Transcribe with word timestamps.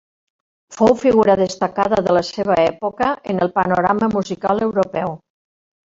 Fou 0.77 0.93
figura 1.01 1.35
destacada 1.41 1.99
de 2.07 2.15
la 2.19 2.23
seva 2.29 2.57
època 2.63 3.13
en 3.35 3.45
el 3.47 3.53
panorama 3.59 4.11
musical 4.19 4.65
europeu. 4.71 5.15